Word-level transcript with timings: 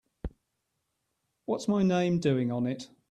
What's 1.45 1.67
my 1.67 1.83
name 1.83 2.17
doing 2.19 2.51
on 2.51 2.65
it? 2.65 2.89